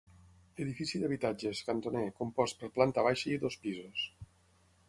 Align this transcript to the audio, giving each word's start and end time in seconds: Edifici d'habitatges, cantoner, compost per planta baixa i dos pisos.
Edifici 0.63 1.01
d'habitatges, 1.03 1.61
cantoner, 1.69 2.03
compost 2.21 2.59
per 2.65 2.73
planta 2.79 3.07
baixa 3.11 3.33
i 3.37 3.39
dos 3.45 3.63
pisos. 3.67 4.09